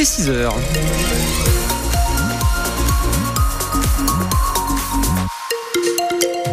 est 0.00 0.04
6 0.04 0.30
heures. 0.30 0.56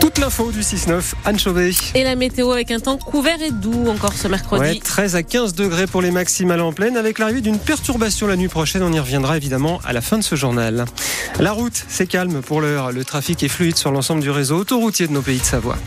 Toute 0.01 0.17
l'info 0.17 0.51
du 0.51 0.59
6-9, 0.59 1.13
Anne 1.23 1.39
Chauvet. 1.39 1.71
Et 1.95 2.03
la 2.03 2.15
météo 2.15 2.51
avec 2.51 2.71
un 2.71 2.79
temps 2.79 2.97
couvert 2.97 3.41
et 3.41 3.51
doux 3.51 3.87
encore 3.87 4.11
ce 4.11 4.27
mercredi. 4.27 4.61
Ouais, 4.61 4.79
13 4.83 5.15
à 5.15 5.23
15 5.23 5.53
degrés 5.53 5.87
pour 5.87 6.01
les 6.01 6.11
maximales 6.11 6.59
en 6.59 6.73
pleine 6.73 6.97
avec 6.97 7.19
l'arrivée 7.19 7.39
d'une 7.39 7.59
perturbation 7.59 8.27
la 8.27 8.35
nuit 8.35 8.49
prochaine. 8.49 8.83
On 8.83 8.91
y 8.91 8.99
reviendra 8.99 9.37
évidemment 9.37 9.79
à 9.85 9.93
la 9.93 10.01
fin 10.01 10.17
de 10.17 10.23
ce 10.23 10.35
journal. 10.35 10.83
La 11.39 11.53
route, 11.53 11.85
c'est 11.87 12.07
calme 12.07 12.41
pour 12.41 12.59
l'heure. 12.59 12.91
Le 12.91 13.05
trafic 13.05 13.43
est 13.43 13.47
fluide 13.47 13.77
sur 13.77 13.91
l'ensemble 13.91 14.21
du 14.21 14.29
réseau 14.29 14.57
autoroutier 14.57 15.07
de 15.07 15.13
nos 15.13 15.21
pays 15.21 15.39
de 15.39 15.45
Savoie. 15.45 15.77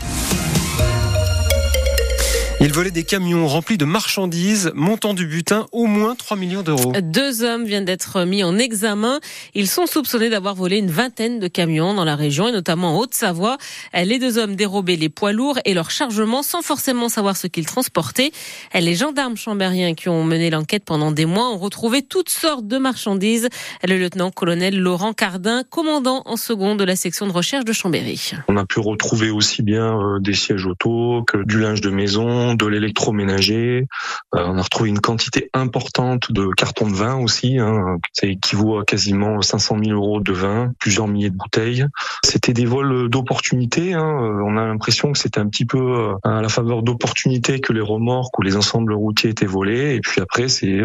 Il 2.63 2.71
volait 2.71 2.91
des 2.91 3.03
camions 3.03 3.47
remplis 3.47 3.79
de 3.79 3.85
marchandises, 3.85 4.71
montant 4.75 5.15
du 5.15 5.25
butin 5.25 5.65
au 5.71 5.87
moins 5.87 6.13
3 6.13 6.37
millions 6.37 6.61
d'euros. 6.61 6.93
Deux 7.01 7.43
hommes 7.43 7.65
viennent 7.65 7.85
d'être 7.85 8.23
mis 8.23 8.43
en 8.43 8.59
examen. 8.59 9.19
Ils 9.55 9.67
sont 9.67 9.87
soupçonnés 9.87 10.29
d'avoir 10.29 10.53
volé 10.53 10.77
une 10.77 10.91
vingtaine 10.91 11.39
de 11.39 11.47
camions 11.47 11.95
dans 11.95 12.05
la 12.05 12.15
région 12.15 12.49
et 12.49 12.51
notamment 12.51 12.95
en 12.95 12.99
Haute-Savoie. 12.99 13.57
Les 13.95 14.19
deux 14.19 14.37
hommes 14.37 14.55
dérobaient 14.55 14.95
les 14.95 15.09
poids 15.09 15.31
lourds 15.31 15.57
et 15.65 15.73
leur 15.73 15.89
chargement 15.89 16.43
sans 16.43 16.61
forcément 16.61 17.09
savoir 17.09 17.35
ce 17.35 17.47
qu'ils 17.47 17.65
transportaient. 17.65 18.31
Les 18.75 18.93
gendarmes 18.93 19.37
chambériens 19.37 19.95
qui 19.95 20.09
ont 20.09 20.23
mené 20.23 20.51
l'enquête 20.51 20.83
pendant 20.85 21.11
des 21.11 21.25
mois 21.25 21.49
ont 21.51 21.57
retrouvé 21.57 22.03
toutes 22.03 22.29
sortes 22.29 22.67
de 22.67 22.77
marchandises. 22.77 23.49
Le 23.83 23.97
lieutenant-colonel 23.97 24.77
Laurent 24.77 25.13
Cardin, 25.13 25.63
commandant 25.67 26.21
en 26.25 26.35
second 26.35 26.75
de 26.75 26.83
la 26.83 26.95
section 26.95 27.25
de 27.25 27.31
recherche 27.31 27.65
de 27.65 27.73
Chambéry. 27.73 28.33
On 28.47 28.57
a 28.57 28.65
pu 28.67 28.79
retrouver 28.79 29.31
aussi 29.31 29.63
bien 29.63 29.99
euh, 29.99 30.19
des 30.19 30.35
sièges 30.35 30.67
auto 30.67 31.23
que 31.25 31.43
du 31.43 31.59
linge 31.59 31.81
de 31.81 31.89
maison, 31.89 32.50
de 32.55 32.65
l'électroménager. 32.65 33.87
Euh, 34.35 34.45
on 34.45 34.57
a 34.57 34.61
retrouvé 34.61 34.89
une 34.89 34.99
quantité 34.99 35.49
importante 35.53 36.31
de 36.31 36.49
cartons 36.55 36.87
de 36.87 36.95
vin 36.95 37.15
aussi. 37.15 37.57
Hein. 37.59 37.97
Ça 38.13 38.27
équivaut 38.27 38.79
à 38.79 38.85
quasiment 38.85 39.41
500 39.41 39.77
000 39.83 39.97
euros 39.97 40.19
de 40.19 40.33
vin, 40.33 40.71
plusieurs 40.79 41.07
milliers 41.07 41.29
de 41.29 41.37
bouteilles. 41.37 41.85
C'était 42.23 42.53
des 42.53 42.65
vols 42.65 43.09
d'opportunité. 43.09 43.93
Hein. 43.93 44.21
Euh, 44.21 44.43
on 44.45 44.57
a 44.57 44.65
l'impression 44.65 45.11
que 45.11 45.17
c'était 45.17 45.39
un 45.39 45.47
petit 45.47 45.65
peu 45.65 45.79
euh, 45.79 46.13
à 46.23 46.41
la 46.41 46.49
faveur 46.49 46.83
d'opportunité 46.83 47.59
que 47.59 47.73
les 47.73 47.81
remorques 47.81 48.37
ou 48.39 48.41
les 48.41 48.55
ensembles 48.55 48.93
routiers 48.93 49.31
étaient 49.31 49.45
volés. 49.45 49.95
Et 49.95 50.01
puis 50.01 50.21
après, 50.21 50.47
c'est 50.47 50.79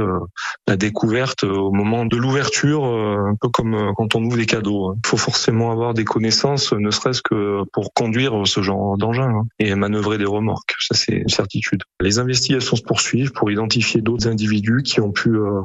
la 0.66 0.76
découverte 0.76 1.44
au 1.44 1.72
moment 1.72 2.04
de 2.04 2.16
l'ouverture, 2.16 2.84
un 2.84 3.34
peu 3.40 3.48
comme 3.48 3.92
quand 3.96 4.14
on 4.14 4.24
ouvre 4.24 4.36
des 4.36 4.46
cadeaux. 4.46 4.90
Hein. 4.90 4.96
Il 5.04 5.08
faut 5.08 5.16
forcément 5.16 5.70
avoir 5.70 5.94
des 5.94 6.04
connaissances, 6.04 6.72
ne 6.72 6.90
serait-ce 6.90 7.22
que 7.22 7.62
pour 7.72 7.92
conduire 7.94 8.46
ce 8.46 8.62
genre 8.62 8.96
d'engin 8.96 9.44
et 9.58 9.74
manœuvrer 9.74 10.18
des 10.18 10.24
remorques. 10.24 10.74
Ça, 10.80 10.94
c'est 10.94 11.24
Les 12.00 12.18
investigations 12.18 12.76
se 12.76 12.82
poursuivent 12.82 13.32
pour 13.32 13.50
identifier 13.50 14.00
d'autres 14.00 14.28
individus 14.28 14.82
qui 14.84 15.00
ont 15.00 15.12
pu 15.12 15.30
euh, 15.30 15.62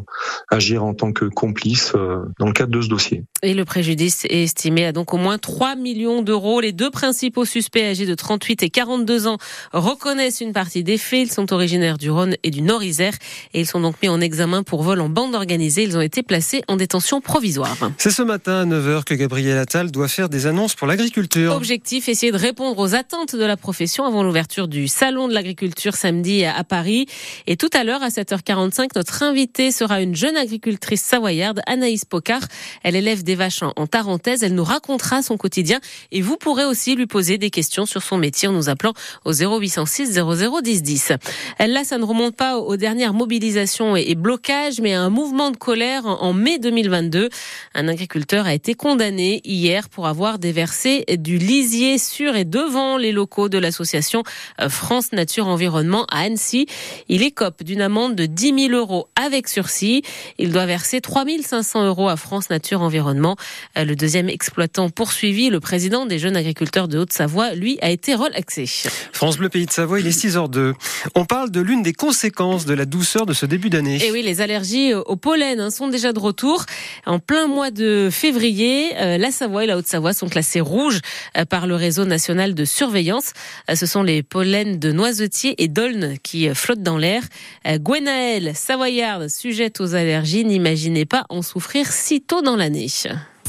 agir 0.50 0.84
en 0.84 0.94
tant 0.94 1.12
que 1.12 1.26
complices 1.26 1.94
euh, 1.96 2.20
dans 2.40 2.48
le 2.48 2.54
cadre 2.54 2.72
de 2.72 2.82
ce 2.82 2.88
dossier. 2.88 3.24
Et 3.44 3.54
le 3.54 3.66
préjudice 3.66 4.26
est 4.26 4.44
estimé 4.44 4.86
à 4.86 4.92
donc 4.92 5.14
au 5.14 5.18
moins 5.18 5.38
3 5.38 5.76
millions 5.76 6.22
d'euros. 6.22 6.62
Les 6.62 6.72
deux 6.72 6.90
principaux 6.90 7.46
suspects 7.46 7.84
âgés 7.84 8.06
de 8.06 8.16
38 8.16 8.64
et 8.64 8.70
42 8.70 9.28
ans 9.28 9.38
reconnaissent 9.74 10.42
une 10.42 10.54
partie 10.54 10.84
des 10.84 10.98
faits. 10.98 11.28
Ils 11.28 11.32
sont 11.32 11.52
originaires 11.52 11.98
du 11.98 12.10
Rhône 12.10 12.36
et 12.44 12.52
du 12.52 12.62
Nord-Isère 12.62 13.14
et 13.54 13.62
ils 13.62 13.68
sont 13.68 13.82
donc 13.82 13.96
mis 14.02 14.10
en 14.10 14.22
examen 14.22 14.64
pour 14.64 14.84
vol 14.84 15.02
en 15.02 15.10
bande 15.10 15.36
organisée. 15.36 15.84
Ils 15.84 15.98
ont 15.98 16.02
été 16.02 16.24
placés 16.24 16.64
en 16.68 16.78
détention 16.78 17.20
provisoire. 17.20 17.76
C'est 17.98 18.12
ce 18.12 18.22
matin 18.22 18.62
à 18.62 18.66
9h 18.66 19.04
que 19.04 19.14
Gabriel 19.14 19.58
Attal 19.58 19.92
doit 19.92 20.08
faire 20.08 20.30
des 20.30 20.48
annonces 20.48 20.76
pour 20.76 20.88
l'agriculture. 20.88 21.54
Objectif, 21.56 22.08
essayer 22.10 22.32
de 22.32 22.38
répondre 22.38 22.80
aux 22.80 22.96
attentes 22.96 23.36
de 23.36 23.46
la 23.46 23.58
profession 23.58 24.06
avant 24.06 24.24
l'ouverture 24.24 24.68
du 24.68 24.88
Salon 24.88 25.28
de 25.28 25.34
l'agriculture 25.34 25.81
samedi 25.90 26.46
à 26.46 26.64
Paris. 26.64 27.08
Et 27.48 27.58
tout 27.58 27.70
à 27.74 27.84
l'heure, 27.84 28.04
à 28.04 28.10
7h45, 28.10 28.90
notre 28.96 29.24
invitée 29.24 29.72
sera 29.72 30.02
une 30.02 30.16
jeune 30.16 30.38
agricultrice 30.38 31.02
savoyarde, 31.02 31.62
Anaïs 31.66 32.06
Pocard. 32.06 32.44
Elle 32.84 32.96
élève 32.96 33.24
des 33.24 33.36
vaches 33.36 33.64
en 33.64 33.88
Tarentaise. 33.88 34.44
Elle 34.44 34.54
nous 34.54 34.64
racontera 34.64 35.24
son 35.24 35.38
quotidien 35.38 35.80
et 36.12 36.22
vous 36.22 36.38
pourrez 36.38 36.66
aussi 36.66 36.96
lui 36.96 37.08
poser 37.08 37.38
des 37.38 37.50
questions 37.50 37.88
sur 37.88 38.04
son 38.04 38.18
métier 38.18 38.48
en 38.48 38.52
nous 38.52 38.70
appelant 38.70 38.94
au 39.26 39.34
0806 39.34 40.14
00 40.14 40.62
10 40.62 40.84
10. 40.84 41.14
Là, 41.60 41.84
ça 41.84 41.98
ne 41.98 42.06
remonte 42.06 42.36
pas 42.36 42.58
aux 42.58 42.78
dernières 42.78 43.14
mobilisations 43.14 43.96
et 43.96 44.16
blocages, 44.16 44.80
mais 44.82 44.94
à 44.94 45.02
un 45.02 45.10
mouvement 45.10 45.50
de 45.50 45.58
colère 45.58 46.06
en 46.06 46.34
mai 46.34 46.60
2022. 46.60 47.30
Un 47.74 47.88
agriculteur 47.88 48.46
a 48.46 48.54
été 48.54 48.76
condamné 48.76 49.42
hier 49.44 49.90
pour 49.90 50.08
avoir 50.08 50.38
déversé 50.38 51.06
du 51.18 51.38
lisier 51.38 51.98
sur 51.98 52.36
et 52.36 52.46
devant 52.46 52.98
les 52.98 53.12
locaux 53.12 53.50
de 53.50 53.58
l'association 53.58 54.24
France 54.70 55.12
Nature 55.12 55.48
Environnement 55.48 55.71
à 55.78 56.20
Annecy. 56.20 56.66
Il 57.10 57.24
écope 57.24 57.64
d'une 57.64 57.82
amende 57.82 58.16
de 58.16 58.26
10 58.26 58.68
000 58.68 58.74
euros 58.74 59.08
avec 59.16 59.48
sursis. 59.48 60.04
Il 60.38 60.52
doit 60.52 60.66
verser 60.66 61.02
3 61.02 61.26
500 61.44 61.86
euros 61.86 62.10
à 62.10 62.18
France 62.18 62.50
Nature 62.50 62.82
Environnement. 62.82 63.36
Euh, 63.78 63.86
le 63.86 63.96
deuxième 63.96 64.30
exploitant 64.30 64.90
poursuivi, 64.90 65.50
le 65.50 65.60
président 65.60 66.06
des 66.06 66.20
jeunes 66.20 66.36
agriculteurs 66.36 66.88
de 66.88 66.98
Haute-Savoie, 66.98 67.54
lui, 67.54 67.78
a 67.82 67.90
été 67.90 68.16
relaxé. 68.16 68.66
France 69.14 69.38
Bleu 69.38 69.50
Pays 69.50 69.66
de 69.66 69.72
Savoie, 69.72 70.00
il 70.00 70.08
est 70.08 70.18
6h02. 70.18 70.74
On 71.16 71.26
parle 71.26 71.52
de 71.52 71.62
l'une 71.62 71.84
des 71.84 71.94
conséquences 71.94 72.66
de 72.66 72.74
la 72.74 72.86
douceur 72.86 73.26
de 73.26 73.34
ce 73.34 73.46
début 73.46 73.70
d'année. 73.70 74.04
Et 74.06 74.12
oui, 74.12 74.22
les 74.24 74.42
allergies 74.42 74.94
au 74.94 75.16
pollen 75.16 75.60
hein, 75.60 75.70
sont 75.70 75.88
déjà 75.88 76.14
de 76.14 76.20
retour. 76.20 76.66
En 77.06 77.20
plein 77.20 77.48
mois 77.48 77.72
de 77.72 78.10
février, 78.12 78.92
euh, 78.98 79.18
la 79.18 79.32
Savoie 79.32 79.64
et 79.64 79.68
la 79.68 79.78
Haute-Savoie 79.78 80.14
sont 80.14 80.28
classées 80.28 80.62
rouges 80.62 81.00
euh, 81.38 81.46
par 81.46 81.68
le 81.68 81.76
réseau 81.76 82.06
national 82.06 82.54
de 82.54 82.66
surveillance. 82.66 83.34
Ce 83.74 83.86
sont 83.86 84.04
les 84.04 84.24
pollens 84.24 84.78
de 84.78 84.92
noisetiers 84.92 85.61
et 85.62 85.68
d'aulne 85.68 86.16
qui 86.24 86.50
flottent 86.56 86.82
dans 86.82 86.98
l'air. 86.98 87.24
Euh, 87.68 87.78
Gwenaël, 87.78 88.56
savoyarde, 88.56 89.30
sujette 89.30 89.80
aux 89.80 89.94
allergies, 89.94 90.44
n'imaginez 90.44 91.06
pas 91.06 91.26
en 91.30 91.44
souffrir 91.44 91.88
si 91.92 92.20
tôt 92.20 92.42
dans 92.42 92.56
l'année. 92.56 92.88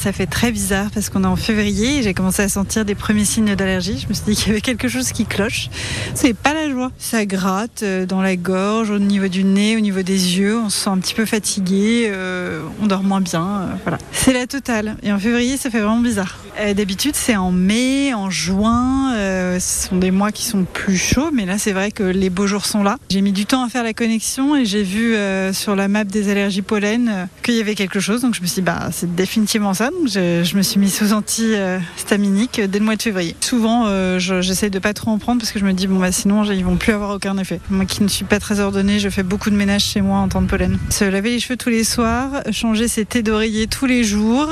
Ça 0.03 0.11
fait 0.11 0.27
très 0.27 0.51
bizarre 0.51 0.91
parce 0.93 1.11
qu'on 1.11 1.23
est 1.23 1.29
en 1.29 1.37
février 1.37 1.99
et 1.99 2.03
j'ai 2.03 2.13
commencé 2.13 2.43
à 2.43 2.49
sentir 2.49 2.85
des 2.85 2.97
premiers 2.97 3.25
signes 3.25 3.55
d'allergie. 3.55 4.01
Je 4.03 4.09
me 4.09 4.15
suis 4.15 4.25
dit 4.25 4.35
qu'il 4.35 4.49
y 4.49 4.51
avait 4.51 4.61
quelque 4.61 4.89
chose 4.89 5.13
qui 5.13 5.27
cloche. 5.27 5.71
C'est 6.17 6.35
pas 6.35 6.55
la 6.55 6.69
joie. 6.69 6.91
Ça 6.99 7.25
gratte 7.25 7.85
euh, 7.85 8.05
dans 8.05 8.21
la 8.21 8.35
gorge, 8.35 8.91
au 8.91 8.99
niveau 8.99 9.29
du 9.29 9.45
nez, 9.45 9.77
au 9.77 9.81
niveau 9.81 10.03
des 10.03 10.41
yeux. 10.41 10.59
On 10.59 10.71
se 10.71 10.81
sent 10.81 10.91
un 10.91 10.99
petit 10.99 11.15
peu 11.15 11.25
fatigué, 11.25 12.11
euh, 12.11 12.65
on 12.83 12.89
dort 12.89 13.05
moins 13.05 13.21
bien. 13.21 13.47
Euh, 13.47 13.75
voilà. 13.85 13.99
C'est 14.11 14.33
la 14.33 14.49
totale. 14.49 14.97
Et 15.05 15.13
en 15.13 15.21
février, 15.21 15.57
ça 15.57 15.71
fait 15.71 15.79
vraiment 15.79 16.01
bizarre. 16.01 16.37
D'habitude, 16.77 17.15
c'est 17.15 17.37
en 17.37 17.51
mai, 17.51 18.13
en 18.13 18.29
juin. 18.29 19.15
ce 19.59 19.89
sont 19.89 19.97
des 19.97 20.11
mois 20.11 20.33
qui 20.33 20.45
sont 20.45 20.65
plus 20.65 20.99
chauds, 20.99 21.31
mais 21.33 21.47
là, 21.47 21.57
c'est 21.57 21.73
vrai 21.73 21.91
que 21.93 22.03
les 22.03 22.29
beaux 22.29 22.47
jours 22.47 22.67
sont 22.67 22.83
là. 22.83 22.99
J'ai 23.09 23.23
mis 23.23 23.33
du 23.33 23.47
temps 23.47 23.65
à 23.65 23.71
faire 23.71 23.83
la 23.83 23.95
connexion 23.95 24.55
et 24.55 24.67
j'ai 24.67 24.83
vu 24.83 25.17
sur 25.55 25.75
la 25.75 25.89
map 25.89 26.05
des 26.05 26.31
allergies 26.31 26.61
pollen 26.61 27.27
qu'il 27.43 27.55
y 27.55 27.61
avait 27.61 27.75
quelque 27.75 28.01
chose. 28.01 28.21
Donc 28.21 28.35
je 28.35 28.43
me 28.43 28.47
suis 28.47 28.57
dit, 28.57 28.67
bah, 28.67 28.91
c'est 28.93 29.15
définitivement 29.15 29.73
ça 29.73 29.92
je, 30.07 30.57
me 30.57 30.63
suis 30.63 30.79
mis 30.79 30.91
sous 30.91 31.13
anti-staminique 31.13 32.61
dès 32.61 32.79
le 32.79 32.85
mois 32.85 32.97
de 32.97 33.03
février. 33.03 33.37
Souvent, 33.41 33.87
euh, 33.87 34.19
j'essaie 34.19 34.71
de 34.71 34.79
pas 34.79 34.95
trop 34.95 35.11
en 35.11 35.19
prendre 35.19 35.41
parce 35.41 35.53
que 35.53 35.59
je 35.59 35.65
me 35.65 35.73
dis, 35.73 35.87
bon, 35.87 35.99
bah, 35.99 36.13
sinon, 36.13 36.45
ils 36.45 36.65
vont 36.65 36.77
plus 36.77 36.93
avoir 36.93 37.11
aucun 37.11 37.37
effet. 37.39 37.61
Moi 37.71 37.85
qui 37.85 38.03
ne 38.03 38.09
suis 38.09 38.25
pas 38.25 38.39
très 38.39 38.61
ordonnée, 38.61 38.99
je 38.99 39.09
fais 39.09 39.23
beaucoup 39.23 39.51
de 39.51 39.57
ménage 39.57 39.85
chez 39.85 40.01
moi 40.01 40.19
en 40.19 40.29
temps 40.29 40.43
de 40.43 40.47
pollen. 40.47 40.79
Se 40.91 41.05
laver 41.05 41.31
les 41.31 41.41
cheveux 41.41 41.57
tous 41.57 41.71
les 41.71 41.85
soirs, 41.85 42.43
changer 42.51 42.89
ses 42.89 43.05
thés 43.05 43.23
d'oreiller 43.23 43.67
tous 43.67 43.87
les 43.87 44.05
jours 44.05 44.49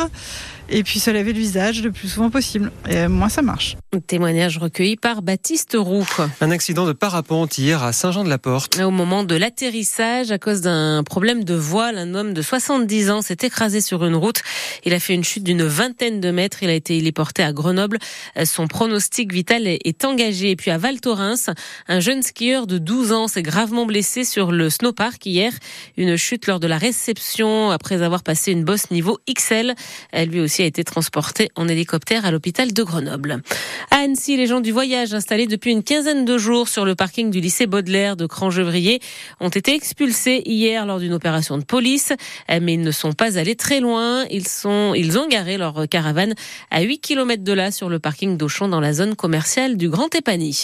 et 0.71 0.83
puis 0.83 1.01
se 1.01 1.11
laver 1.11 1.33
le 1.33 1.39
visage 1.39 1.83
le 1.83 1.93
plus 1.93 2.09
souvent 2.09 2.31
possible. 2.31 2.73
Et 2.89 3.09
moi, 3.09 3.29
ça 3.29 3.43
marche. 3.43 3.77
Témoignage 4.07 4.59
recueilli 4.59 4.97
par 4.97 5.23
Baptiste 5.23 5.77
Roux. 5.79 6.07
Un 6.41 6.51
accident 6.51 6.87
de 6.87 6.93
parapente 6.93 7.59
hier 7.59 7.83
à 7.83 7.93
Saint-Jean-de-la-Porte. 7.93 8.79
Au 8.81 8.91
moment 8.91 9.25
de 9.25 9.35
l'atterrissage, 9.35 10.31
à 10.31 10.39
cause 10.39 10.61
d'un 10.61 11.03
problème 11.03 11.45
de 11.45 11.55
voile, 11.55 11.99
un 11.99 12.15
homme 12.15 12.33
de 12.33 12.43
70 12.43 13.11
ans 13.11 13.23
s'est 13.23 13.39
écrasé 13.43 13.81
sur 13.81 14.05
une 14.05 14.15
route. 14.15 14.43
Il 14.85 14.95
a 14.95 15.01
fait 15.01 15.15
une 15.15 15.25
chute 15.25 15.43
d'une 15.43 15.65
vingtaine 15.65 16.21
de 16.21 16.31
mètres. 16.31 16.63
Il 16.63 16.71
a 16.71 16.75
été 16.75 16.97
héliporté 16.97 17.43
à 17.43 17.53
Grenoble. 17.53 17.99
Son 18.45 18.69
pronostic 18.69 19.33
vital 19.33 19.67
est 19.67 20.05
engagé. 20.05 20.51
Et 20.51 20.57
puis 20.57 20.71
à 20.71 20.79
Val 20.79 21.01
Thorens, 21.01 21.51
un 21.89 22.01
jeune 22.01 22.23
skieur 22.23 22.67
de 22.67 22.79
12 22.79 23.13
ans 23.13 23.29
s'est 23.29 23.43
gravement 23.43 23.87
blessé 23.87 24.25
sur 24.25 24.53
le 24.53 24.71
snowpark 24.71 25.27
hier. 25.27 25.53
Une 25.97 26.17
chute 26.17 26.47
lors 26.47 26.61
de 26.61 26.69
la 26.69 26.79
réception 26.79 27.71
après 27.71 28.03
avoir 28.03 28.23
passé 28.23 28.53
une 28.53 28.65
bosse 28.65 28.91
niveau 28.91 29.19
XL. 29.29 29.75
Lui 30.15 30.41
aussi 30.41 30.60
a 30.63 30.67
été 30.67 30.85
transporté 30.85 31.51
en 31.57 31.69
hélicoptère 31.69 32.25
à 32.25 32.31
l'hôpital 32.31 32.73
de 32.73 32.83
Grenoble. 32.83 33.43
À 33.91 33.97
Annecy, 33.99 34.37
les 34.37 34.47
gens 34.47 34.61
du 34.61 34.73
voyage 34.73 35.15
installés 35.15 35.47
depuis 35.47 35.73
une 35.73 35.83
quinzaine 35.83 36.25
de 36.25 36.39
jours 36.39 36.69
sur 36.69 36.85
le 36.85 36.95
parking 36.95 37.31
du 37.31 37.41
lycée 37.41 37.67
Baudelaire 37.67 38.17
de 38.17 38.27
Crangevrier 38.27 39.01
ont 39.41 39.49
été 39.49 39.75
expulsés 39.75 40.43
hier 40.47 40.87
lors 40.87 40.99
d'une 40.99 41.13
opération 41.13 41.59
de 41.59 41.65
police, 41.65 42.13
mais 42.49 42.75
ils 42.75 42.81
ne 42.81 42.91
sont 42.91 43.13
pas 43.13 43.39
allés 43.39 43.57
très 43.57 43.81
loin. 43.81 44.25
Ils 44.31 44.69
ont 44.69 45.29
garé 45.29 45.59
leur 45.59 45.89
caravane 45.89 46.35
à 46.71 46.83
8 46.83 46.99
km 47.01 47.43
de 47.43 47.53
là 47.53 47.71
sur 47.71 47.89
le 47.89 47.99
parking 47.99 48.37
d'Auchan 48.37 48.69
dans 48.69 48.81
la 48.81 48.93
zone 48.93 49.17
commerciale 49.17 49.77
du 49.77 49.89
Grand 49.89 50.15
Épany. 50.15 50.63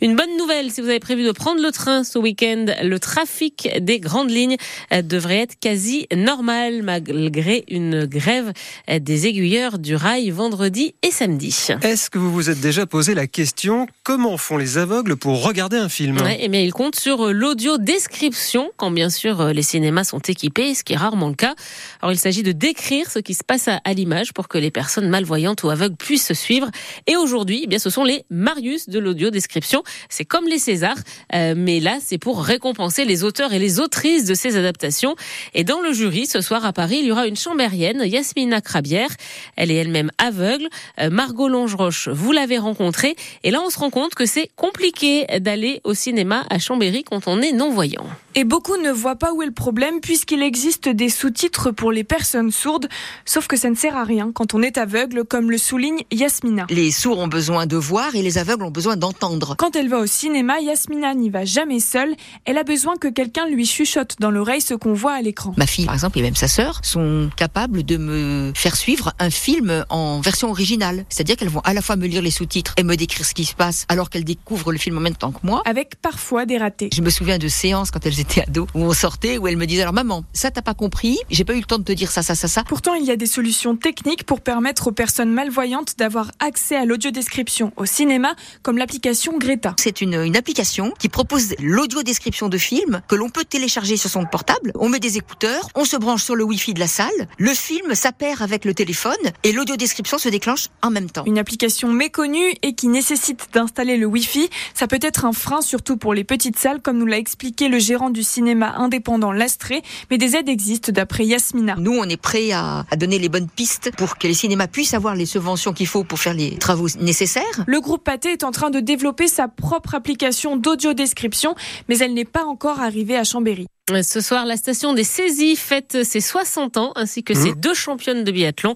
Une 0.00 0.16
bonne 0.16 0.36
nouvelle 0.38 0.70
si 0.70 0.80
vous 0.80 0.88
avez 0.88 1.00
prévu 1.00 1.24
de 1.24 1.32
prendre 1.32 1.62
le 1.62 1.70
train 1.70 2.04
ce 2.04 2.18
week-end, 2.18 2.66
le 2.82 2.98
trafic 2.98 3.68
des 3.80 4.00
grandes 4.00 4.30
lignes 4.30 4.56
devrait 5.02 5.38
être 5.38 5.58
quasi 5.58 6.06
normal 6.14 6.82
malgré 6.82 7.64
une 7.68 8.06
grève 8.06 8.52
des 8.88 9.26
aiguilleurs 9.34 9.80
du 9.80 9.96
rail 9.96 10.30
vendredi 10.30 10.94
et 11.02 11.10
samedi. 11.10 11.66
Est-ce 11.82 12.08
que 12.08 12.18
vous 12.18 12.32
vous 12.32 12.50
êtes 12.50 12.60
déjà 12.60 12.86
posé 12.86 13.14
la 13.14 13.26
question 13.26 13.88
comment 14.04 14.36
font 14.36 14.56
les 14.56 14.78
aveugles 14.78 15.16
pour 15.16 15.42
regarder 15.42 15.76
un 15.76 15.88
film? 15.88 16.18
Ouais, 16.18 16.38
eh 16.40 16.48
bien, 16.48 16.60
Ils 16.60 16.72
comptent 16.72 17.00
sur 17.00 17.32
l'audio 17.32 17.76
description 17.76 18.70
quand 18.76 18.92
bien 18.92 19.10
sûr 19.10 19.46
les 19.46 19.62
cinémas 19.62 20.04
sont 20.04 20.20
équipés, 20.20 20.72
ce 20.74 20.84
qui 20.84 20.92
est 20.92 20.96
rarement 20.96 21.28
le 21.28 21.34
cas. 21.34 21.56
Alors 22.00 22.12
il 22.12 22.18
s'agit 22.18 22.44
de 22.44 22.52
décrire 22.52 23.10
ce 23.10 23.18
qui 23.18 23.34
se 23.34 23.42
passe 23.42 23.66
à, 23.66 23.92
l'image 23.92 24.32
pour 24.32 24.46
que 24.46 24.56
les 24.56 24.70
personnes 24.70 25.08
malvoyantes 25.08 25.64
ou 25.64 25.70
aveugles 25.70 25.96
puissent 25.96 26.32
suivre. 26.32 26.70
Et 27.08 27.16
aujourd'hui, 27.16 27.62
eh 27.64 27.66
bien 27.66 27.80
ce 27.80 27.90
sont 27.90 28.04
les 28.04 28.24
Marius 28.30 28.88
de 28.88 29.00
l'audio 29.00 29.30
description. 29.30 29.82
C'est 30.08 30.24
comme 30.24 30.46
les 30.46 30.60
Césars, 30.60 30.98
euh, 31.34 31.54
mais 31.56 31.80
là 31.80 31.98
c'est 32.00 32.18
pour 32.18 32.44
récompenser 32.44 33.04
les 33.04 33.24
auteurs 33.24 33.52
et 33.52 33.58
les 33.58 33.80
autrices 33.80 34.26
de 34.26 34.34
ces 34.34 34.56
adaptations. 34.56 35.16
Et 35.54 35.64
dans 35.64 35.80
le 35.80 35.92
jury 35.92 36.26
ce 36.26 36.40
soir 36.40 36.64
à 36.64 36.72
Paris, 36.72 36.98
il 37.00 37.06
y 37.06 37.10
aura 37.10 37.26
une 37.26 37.36
chambérienne, 37.36 38.00
Yasmina 38.04 38.60
Crabière. 38.60 39.10
Elle 39.56 39.70
est 39.70 39.76
elle-même 39.76 40.10
aveugle. 40.18 40.68
Euh, 41.00 41.10
Margot 41.10 41.48
Longeroche, 41.48 42.08
vous 42.08 42.32
l'avez 42.32 42.58
rencontrée. 42.58 43.16
Et 43.42 43.50
là 43.50 43.60
on 43.64 43.70
se 43.70 43.78
rend 43.78 43.90
compte 43.90 44.14
que 44.14 44.26
c'est 44.26 44.50
compliqué 44.56 45.26
d'aller 45.40 45.80
au 45.84 45.94
cinéma 45.94 46.44
à 46.50 46.58
Chambéry 46.58 47.04
quand 47.04 47.26
on 47.26 47.40
est 47.40 47.52
non-voyant. 47.52 48.06
Et 48.36 48.42
beaucoup 48.42 48.76
ne 48.76 48.90
voient 48.90 49.14
pas 49.14 49.32
où 49.32 49.42
est 49.42 49.46
le 49.46 49.52
problème 49.52 50.00
puisqu'il 50.00 50.42
existe 50.42 50.88
des 50.88 51.08
sous-titres 51.08 51.70
pour 51.70 51.92
les 51.92 52.02
personnes 52.02 52.50
sourdes, 52.50 52.88
sauf 53.24 53.46
que 53.46 53.56
ça 53.56 53.70
ne 53.70 53.76
sert 53.76 53.96
à 53.96 54.02
rien 54.02 54.32
quand 54.34 54.54
on 54.54 54.62
est 54.62 54.76
aveugle, 54.76 55.24
comme 55.24 55.50
le 55.50 55.58
souligne 55.58 56.02
Yasmina. 56.10 56.66
Les 56.68 56.90
sourds 56.90 57.18
ont 57.18 57.28
besoin 57.28 57.66
de 57.66 57.76
voir 57.76 58.16
et 58.16 58.22
les 58.22 58.38
aveugles 58.38 58.64
ont 58.64 58.72
besoin 58.72 58.96
d'entendre. 58.96 59.54
Quand 59.56 59.76
elle 59.76 59.88
va 59.88 59.98
au 59.98 60.06
cinéma, 60.06 60.60
Yasmina 60.60 61.14
n'y 61.14 61.30
va 61.30 61.44
jamais 61.44 61.78
seule. 61.78 62.14
Elle 62.44 62.58
a 62.58 62.64
besoin 62.64 62.96
que 62.96 63.08
quelqu'un 63.08 63.46
lui 63.46 63.66
chuchote 63.66 64.16
dans 64.18 64.32
l'oreille 64.32 64.60
ce 64.60 64.74
qu'on 64.74 64.94
voit 64.94 65.12
à 65.12 65.22
l'écran. 65.22 65.54
Ma 65.56 65.66
fille, 65.66 65.84
par 65.84 65.94
exemple, 65.94 66.18
et 66.18 66.22
même 66.22 66.34
sa 66.34 66.48
sœur, 66.48 66.80
sont 66.82 67.30
capables 67.36 67.84
de 67.84 67.96
me 67.96 68.52
faire 68.54 68.74
suivre 68.74 69.03
un 69.18 69.30
film 69.30 69.84
en 69.90 70.20
version 70.20 70.50
originale. 70.50 71.04
C'est-à-dire 71.08 71.36
qu'elles 71.36 71.48
vont 71.48 71.60
à 71.60 71.74
la 71.74 71.82
fois 71.82 71.96
me 71.96 72.06
lire 72.06 72.22
les 72.22 72.30
sous-titres 72.30 72.74
et 72.76 72.82
me 72.82 72.96
décrire 72.96 73.26
ce 73.26 73.34
qui 73.34 73.44
se 73.44 73.54
passe 73.54 73.84
alors 73.88 74.10
qu'elles 74.10 74.24
découvrent 74.24 74.72
le 74.72 74.78
film 74.78 74.98
en 74.98 75.00
même 75.00 75.16
temps 75.16 75.32
que 75.32 75.44
moi. 75.44 75.62
Avec 75.66 75.96
parfois 76.00 76.46
des 76.46 76.58
ratés. 76.58 76.90
Je 76.92 77.02
me 77.02 77.10
souviens 77.10 77.38
de 77.38 77.48
séances 77.48 77.90
quand 77.90 78.04
elles 78.06 78.20
étaient 78.20 78.42
ados 78.42 78.68
où 78.74 78.80
on 78.80 78.92
sortait, 78.92 79.38
où 79.38 79.46
elles 79.46 79.56
me 79.56 79.66
disaient 79.66 79.82
alors 79.82 79.94
maman, 79.94 80.24
ça 80.32 80.50
t'as 80.50 80.62
pas 80.62 80.74
compris, 80.74 81.18
j'ai 81.30 81.44
pas 81.44 81.54
eu 81.54 81.58
le 81.58 81.64
temps 81.64 81.78
de 81.78 81.84
te 81.84 81.92
dire 81.92 82.10
ça, 82.10 82.22
ça, 82.22 82.34
ça, 82.34 82.48
ça. 82.48 82.64
Pourtant, 82.64 82.94
il 82.94 83.04
y 83.04 83.10
a 83.10 83.16
des 83.16 83.26
solutions 83.26 83.76
techniques 83.76 84.24
pour 84.24 84.40
permettre 84.40 84.88
aux 84.88 84.92
personnes 84.92 85.32
malvoyantes 85.32 85.96
d'avoir 85.98 86.30
accès 86.40 86.76
à 86.76 86.84
l'audiodescription 86.84 87.72
au 87.76 87.86
cinéma, 87.86 88.34
comme 88.62 88.78
l'application 88.78 89.38
Greta. 89.38 89.74
C'est 89.78 90.00
une, 90.00 90.14
une 90.14 90.36
application 90.36 90.92
qui 90.98 91.08
propose 91.08 91.54
l'audiodescription 91.60 92.48
de 92.48 92.58
films 92.58 93.02
que 93.08 93.14
l'on 93.14 93.28
peut 93.28 93.44
télécharger 93.44 93.96
sur 93.96 94.10
son 94.10 94.24
portable. 94.24 94.72
On 94.76 94.88
met 94.88 95.00
des 95.00 95.18
écouteurs, 95.18 95.68
on 95.74 95.84
se 95.84 95.96
branche 95.96 96.22
sur 96.22 96.36
le 96.36 96.44
Wi-Fi 96.44 96.74
de 96.74 96.80
la 96.80 96.88
salle, 96.88 97.10
le 97.38 97.52
film 97.52 97.94
s'appare 97.94 98.42
avec 98.42 98.64
le 98.64 98.74
téléphone 98.74 98.93
et 99.42 99.52
l'audiodescription 99.52 100.18
se 100.18 100.28
déclenche 100.28 100.68
en 100.82 100.90
même 100.90 101.10
temps. 101.10 101.24
Une 101.26 101.38
application 101.38 101.92
méconnue 101.92 102.54
et 102.62 102.74
qui 102.74 102.88
nécessite 102.88 103.48
d'installer 103.52 103.96
le 103.96 104.06
Wi-Fi, 104.06 104.48
ça 104.74 104.86
peut 104.86 104.98
être 105.02 105.24
un 105.24 105.32
frein 105.32 105.60
surtout 105.60 105.96
pour 105.96 106.14
les 106.14 106.24
petites 106.24 106.58
salles, 106.58 106.80
comme 106.80 106.98
nous 106.98 107.06
l'a 107.06 107.18
expliqué 107.18 107.68
le 107.68 107.78
gérant 107.78 108.10
du 108.10 108.22
cinéma 108.22 108.74
indépendant 108.76 109.32
Lastré, 109.32 109.82
mais 110.10 110.18
des 110.18 110.36
aides 110.36 110.48
existent 110.48 110.92
d'après 110.92 111.26
Yasmina. 111.26 111.76
Nous, 111.78 111.92
on 111.92 112.04
est 112.04 112.16
prêts 112.16 112.52
à, 112.52 112.84
à, 112.90 112.96
donner 112.96 113.18
les 113.18 113.28
bonnes 113.28 113.48
pistes 113.48 113.90
pour 113.96 114.18
que 114.18 114.26
les 114.26 114.34
cinémas 114.34 114.66
puissent 114.66 114.94
avoir 114.94 115.14
les 115.14 115.26
subventions 115.26 115.72
qu'il 115.72 115.86
faut 115.86 116.04
pour 116.04 116.18
faire 116.18 116.34
les 116.34 116.56
travaux 116.58 116.88
nécessaires. 117.00 117.64
Le 117.66 117.80
groupe 117.80 118.04
Pathé 118.04 118.30
est 118.32 118.44
en 118.44 118.50
train 118.50 118.70
de 118.70 118.80
développer 118.80 119.28
sa 119.28 119.48
propre 119.48 119.94
application 119.94 120.56
d'audio-description, 120.56 121.54
mais 121.88 121.98
elle 121.98 122.14
n'est 122.14 122.24
pas 122.24 122.44
encore 122.44 122.80
arrivée 122.80 123.16
à 123.16 123.24
Chambéry. 123.24 123.66
Ce 124.02 124.22
soir, 124.22 124.46
la 124.46 124.56
station 124.56 124.94
des 124.94 125.04
saisies 125.04 125.56
fête 125.56 126.04
ses 126.04 126.22
60 126.22 126.78
ans, 126.78 126.92
ainsi 126.96 127.22
que 127.22 127.34
ses 127.34 127.52
deux 127.52 127.74
championnes 127.74 128.24
de 128.24 128.32
biathlon, 128.32 128.74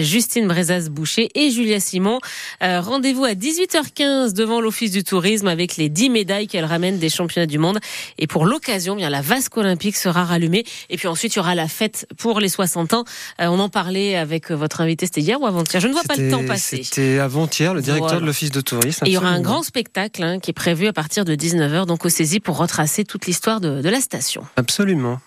Justine 0.00 0.46
Brezas-Boucher 0.46 1.30
et 1.34 1.50
Julia 1.50 1.80
Simon. 1.80 2.18
Euh, 2.62 2.82
Rendez-vous 2.82 3.24
à 3.24 3.32
18h15 3.32 4.34
devant 4.34 4.60
l'Office 4.60 4.90
du 4.90 5.04
tourisme 5.04 5.48
avec 5.48 5.78
les 5.78 5.88
10 5.88 6.10
médailles 6.10 6.48
qu'elle 6.48 6.66
ramène 6.66 6.98
des 6.98 7.08
championnats 7.08 7.46
du 7.46 7.56
monde. 7.56 7.78
Et 8.18 8.26
pour 8.26 8.44
l'occasion, 8.44 8.94
bien 8.94 9.08
la 9.08 9.22
vasque 9.22 9.56
olympique 9.56 9.96
sera 9.96 10.22
rallumée. 10.22 10.64
Et 10.90 10.98
puis 10.98 11.08
ensuite, 11.08 11.34
il 11.34 11.38
y 11.38 11.40
aura 11.40 11.54
la 11.54 11.66
fête 11.66 12.06
pour 12.18 12.38
les 12.38 12.50
60 12.50 12.92
ans. 12.92 13.04
Euh, 13.40 13.46
on 13.46 13.58
en 13.58 13.70
parlait 13.70 14.16
avec 14.16 14.50
votre 14.50 14.82
invité, 14.82 15.06
c'était 15.06 15.22
hier 15.22 15.40
ou 15.40 15.46
avant-hier 15.46 15.80
Je 15.80 15.88
ne 15.88 15.94
vois 15.94 16.02
pas 16.02 16.16
le 16.16 16.30
temps 16.30 16.44
passer. 16.44 16.82
C'était 16.84 17.20
avant-hier, 17.20 17.72
le 17.72 17.80
directeur 17.80 18.08
voilà. 18.08 18.20
de 18.20 18.26
l'Office 18.26 18.50
de 18.50 18.60
tourisme. 18.60 19.06
Et 19.06 19.08
il 19.08 19.12
y 19.14 19.16
aura 19.16 19.30
un 19.30 19.40
grand 19.40 19.62
spectacle 19.62 20.22
hein, 20.22 20.40
qui 20.40 20.50
est 20.50 20.52
prévu 20.52 20.88
à 20.88 20.92
partir 20.92 21.24
de 21.24 21.34
19h, 21.34 21.86
donc 21.86 22.04
au 22.04 22.10
saisie, 22.10 22.38
pour 22.38 22.58
retracer 22.58 23.06
toute 23.06 23.24
l'histoire 23.24 23.62
de, 23.62 23.80
de 23.80 23.88
la 23.88 24.02
station. 24.02 24.41
Absolument. 24.56 25.22